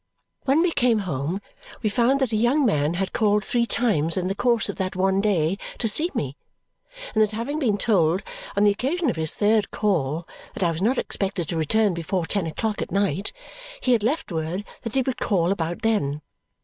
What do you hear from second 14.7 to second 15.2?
that he would